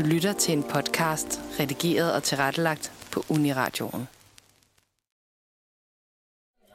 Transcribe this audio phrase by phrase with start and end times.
[0.00, 4.08] Du lytter til en podcast, redigeret og tilrettelagt på Uniradioen.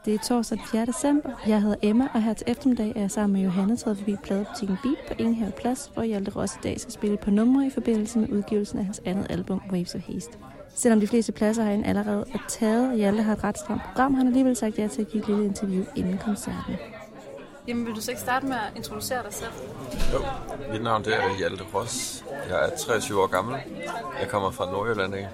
[0.05, 0.85] Det er torsdag den 4.
[0.85, 1.29] december.
[1.47, 4.77] Jeg hedder Emma, og her til eftermiddag er jeg sammen med Johanne taget forbi pladebutikken
[4.83, 8.19] Beat på Ingenhav Plads, hvor Hjalte Ross i dag skal spille på numre i forbindelse
[8.19, 10.37] med udgivelsen af hans andet album, Waves of Haste.
[10.75, 14.13] Selvom de fleste pladser herinde allerede er taget, og Hjalte har et ret stramt program,
[14.13, 16.75] har han alligevel sagt ja til at give et lille interview inden koncerten.
[17.67, 19.51] Jamen, vil du så ikke starte med at introducere dig selv?
[20.13, 20.25] Jo,
[20.71, 22.25] mit navn det er Hjalte Ross.
[22.49, 23.55] Jeg er 23 år gammel.
[24.19, 25.27] Jeg kommer fra Nordjylland af.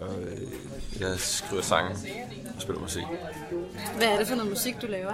[0.00, 0.42] Og øh,
[1.00, 1.90] jeg skriver sange
[2.56, 3.02] og spiller musik.
[3.96, 5.12] Hvad er det for noget musik, du laver?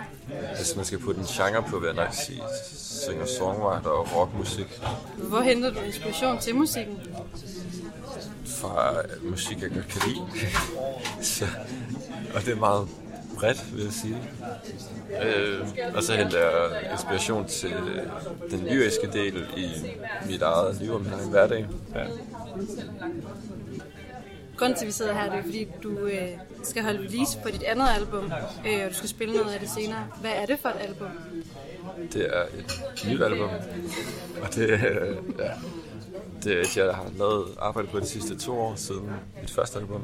[0.57, 4.80] Hvis man skal putte en genre på, vil jeg nok sige singer-songwriter og rockmusik.
[5.16, 7.01] Hvor henter du inspiration til musikken?
[8.47, 10.21] Fra musik, jeg godt kan lide.
[11.35, 11.47] Så,
[12.35, 12.88] og det er meget
[13.42, 14.16] bredt, vil jeg sige.
[15.23, 15.60] Øh,
[15.96, 17.74] og så henter jeg inspiration til
[18.51, 19.68] den lyriske del i
[20.27, 21.66] mit eget liv og min egen hverdag.
[21.95, 22.05] Ja.
[24.57, 26.29] Grunden til, at vi sidder her, det er fordi, du øh,
[26.62, 28.32] skal holde release på dit andet album,
[28.66, 30.06] øh, og du skal spille noget af det senere.
[30.21, 31.09] Hvad er det for et album?
[32.12, 33.51] Det er et nyt album,
[34.43, 34.79] og det, øh,
[35.38, 35.51] ja,
[36.45, 39.79] det er et, jeg har lavet arbejde på de sidste to år siden mit første
[39.79, 40.02] album.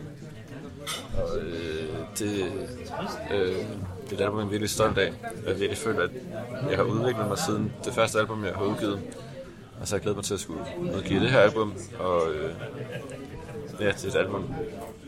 [1.16, 2.52] Og øh, det,
[3.30, 3.56] øh,
[4.10, 5.12] det er et album, jeg er virkelig stolt af.
[5.22, 6.10] Jeg har virkelig følt, at
[6.70, 9.00] jeg har udviklet mig siden det første album, jeg har udgivet.
[9.80, 10.60] Og så har jeg glædet mig til at skulle
[10.94, 11.74] udgive det her album.
[11.98, 12.50] Og øh,
[13.80, 14.44] ja, det er et album,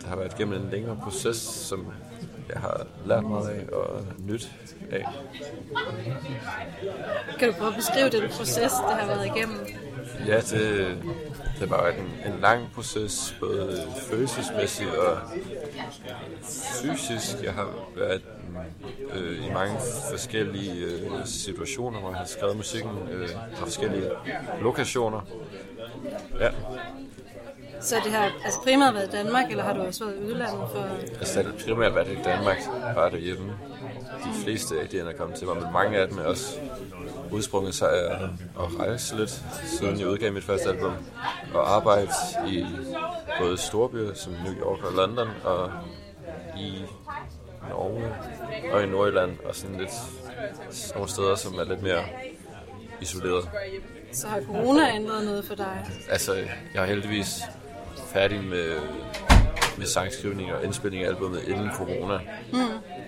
[0.03, 1.87] der har været igennem en længere proces, som
[2.53, 4.53] jeg har lært meget af og nyt
[4.91, 5.05] af.
[7.39, 9.59] Kan du prøve at beskrive den proces, det har været igennem?
[10.27, 10.97] Ja, det,
[11.61, 15.19] det var en, en lang proces, både følelsesmæssigt og
[16.83, 17.43] fysisk.
[17.43, 18.23] Jeg har været
[19.15, 19.77] øh, i mange
[20.11, 24.11] forskellige øh, situationer, hvor jeg har skrevet musikken øh, fra forskellige
[24.63, 25.21] lokationer.
[26.41, 26.49] Ja.
[27.81, 30.69] Så det har altså primært været i Danmark, eller har du også været i udlandet
[30.73, 30.89] for...
[31.19, 32.59] Altså, det har primært været i Danmark,
[32.95, 33.53] bare derhjemme.
[34.25, 36.59] De fleste af er kommet til mig, men mange af dem er også
[37.31, 38.15] udsprunget sig af
[38.61, 40.93] at rejse lidt, siden jeg udgav mit første album,
[41.55, 42.09] og arbejde
[42.49, 42.67] i
[43.41, 45.71] både storbyer som New York og London, og
[46.57, 46.85] i
[47.69, 48.15] Norge
[48.73, 49.91] og i Nordjylland, og sådan lidt
[50.95, 52.05] nogle steder, som er lidt mere
[53.01, 53.51] isoleret.
[54.13, 55.87] Så har corona ændret noget for dig?
[56.11, 56.35] Altså,
[56.75, 57.43] jeg er heldigvis
[58.13, 58.77] færdig med,
[59.79, 62.19] med sangskrivning og indspilning af albumet inden corona.
[62.53, 62.59] Mm.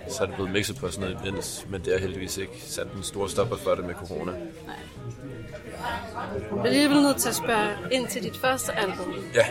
[0.09, 2.87] Så er det blevet mixet på sådan noget imens, men det er heldigvis ikke sat
[2.97, 4.31] en stor stopper for det med corona.
[4.31, 4.39] Nej.
[6.53, 9.45] Jeg bliver lige nødt til at spørge ind til dit første album, Ja,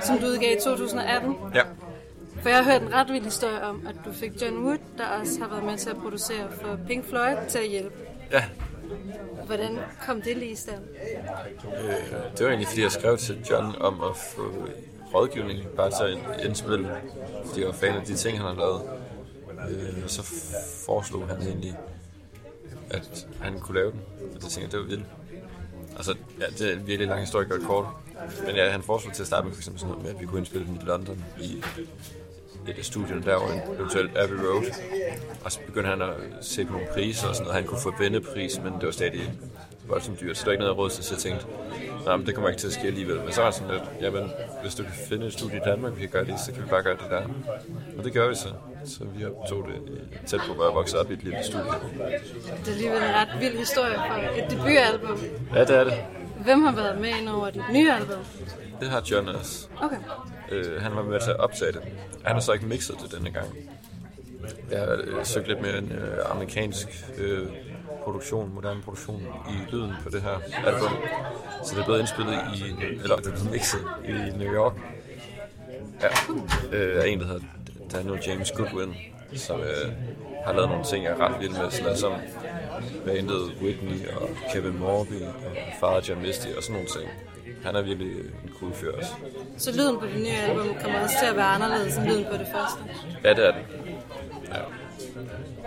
[0.00, 1.36] som du udgav i 2018.
[1.54, 1.62] ja.
[2.42, 5.04] For jeg har hørt en ret vild historie om, at du fik John Wood, der
[5.06, 7.94] også har været med til at producere for Pink Floyd, til at hjælpe.
[8.32, 8.44] Ja,
[9.46, 10.82] Hvordan kom det lige i stand?
[11.66, 14.68] øh, det var egentlig fordi, jeg skrev til John om at få
[15.14, 16.96] rådgivning, bare til at indspille,
[17.46, 18.82] fordi jeg var fan af de ting, han har lavet.
[19.70, 20.22] Øh, og så
[20.86, 21.76] foreslog han egentlig,
[22.90, 24.00] at han kunne lave den,
[24.34, 25.06] og det tænkte jeg, det var vildt.
[25.96, 27.86] Altså, ja, det er en virkelig lang historie, godt kort.
[28.46, 30.26] Men ja, han foreslog til at starte med for eksempel sådan noget med, at vi
[30.26, 31.62] kunne indspille den i London i
[32.68, 34.64] et af studierne der, og eventuelt Abbey Road.
[35.44, 36.08] Og så begyndte han at
[36.40, 37.60] se på nogle priser og sådan noget.
[37.60, 39.32] Han kunne få vendepris, men det var stadig
[39.88, 41.46] voldsomt dyrt, så det var ikke noget, råd til, så jeg tænkte,
[42.06, 43.16] nej, men det kommer ikke til at ske alligevel.
[43.20, 44.30] Men så var han sådan lidt, jamen,
[44.62, 46.68] hvis du kan finde et studie i Danmark, vi kan gøre det, så kan vi
[46.68, 47.22] bare gøre det der.
[47.98, 48.48] Og det gør vi så.
[48.84, 51.64] Så vi tog det tæt på, hvor jeg voksede op i et lille studie.
[51.64, 55.18] Det er alligevel en ret vild historie for et debutalbum.
[55.54, 55.94] Ja, det er det.
[56.36, 58.18] Hvem har været med ind over dit nye album?
[58.80, 59.68] Det har John også.
[59.82, 59.96] Okay.
[60.50, 61.80] Øh, han var med til at optage det.
[62.24, 63.46] Han har så ikke mixet det denne gang.
[64.70, 66.88] Jeg har øh, søgt lidt mere en øh, amerikansk
[67.18, 67.46] øh,
[68.04, 70.90] produktion, moderne produktion i lyden på det her album.
[71.64, 72.62] Så det er blevet indspillet i,
[73.02, 74.72] eller det er blevet mixet i New York.
[76.02, 76.08] Ja,
[76.76, 77.40] øh, en, der hedder
[77.92, 78.94] Daniel James Goodwin,
[79.34, 79.92] som øh,
[80.44, 82.12] har lavet nogle ting, jeg er ret vild med, sådan noget som
[83.06, 85.22] bandet Whitney og Kevin Morby
[85.82, 87.10] og John Misty og sådan nogle ting.
[87.64, 89.12] Han er virkelig en cool fyr også.
[89.58, 92.36] Så lyden på det nye album kommer også til at være anderledes end lyden på
[92.36, 92.78] det første.
[93.24, 93.64] Ja, det er det.
[94.48, 94.58] Ja.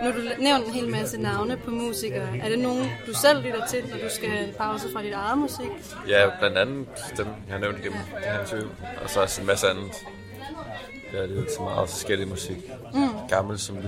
[0.02, 2.38] Nu du nævnt en hel masse navne på musikere.
[2.42, 5.38] Er det nogen, du selv lytter til, når du skal en pause fra dit eget
[5.38, 5.66] musik?
[6.08, 6.86] Ja, blandt andet
[7.16, 8.68] dem, jeg har nævnt igennem det her interview.
[9.02, 9.92] Og så også en masse andet.
[11.12, 12.56] Det er jo så meget forskellig musik.
[12.94, 13.08] Mm.
[13.28, 13.84] Gammel som nyt.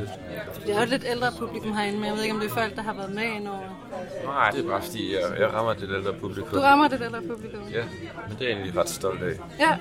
[0.66, 2.76] Det er jo lidt ældre publikum herinde, men jeg ved ikke, om det er folk,
[2.76, 3.88] der har været med over.
[4.24, 6.50] Nej, det er bare fordi, jeg, jeg rammer det ældre publikum.
[6.50, 7.60] Du rammer det ældre publikum.
[7.72, 7.84] Ja,
[8.28, 9.32] men det er jeg egentlig ret stolt af.
[9.58, 9.76] Ja.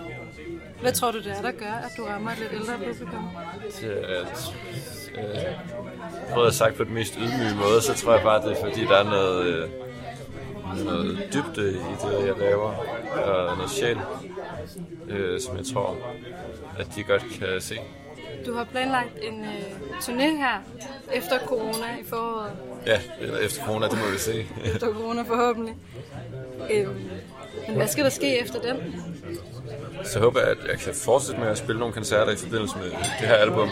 [0.81, 3.29] Hvad tror du, det er, der gør, at du rammer et lidt ældre publikum?
[3.81, 4.53] Det er, at,
[5.17, 8.61] øh, prøvet at sagt på den mest ydmyge måde, så tror jeg bare, det er
[8.65, 9.69] fordi, der er noget, øh,
[10.85, 12.73] noget dybde i det, jeg laver,
[13.25, 13.97] og noget sjæl,
[15.09, 15.97] øh, som jeg tror,
[16.79, 17.79] at de godt kan se.
[18.45, 20.61] Du har planlagt en øh, turné her
[21.13, 22.51] efter corona i foråret.
[22.85, 24.45] Ja, eller efter corona, det må vi se.
[24.73, 25.75] Efter corona forhåbentlig.
[26.71, 27.09] Øhm,
[27.67, 28.95] men hvad skal der ske efter den?
[30.03, 32.85] Så håber jeg, at jeg kan fortsætte med at spille nogle koncerter i forbindelse med
[33.19, 33.69] det her album.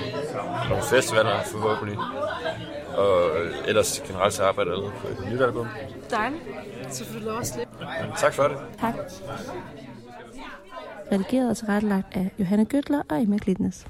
[0.70, 1.98] Nogle festivaler forhåbentlig.
[2.98, 3.32] Og
[3.68, 5.68] ellers generelt så arbejder jeg på et nyt album.
[6.10, 6.44] Dejligt.
[6.90, 7.74] Så får du lov at slippe.
[7.80, 8.58] Men tak for det.
[8.82, 8.94] Tak.
[11.12, 13.88] Redigeret og tilrettelagt af Johanne Gøtler og Emma Glitnes.